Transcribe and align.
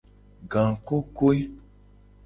Gangkokoe. 0.51 1.39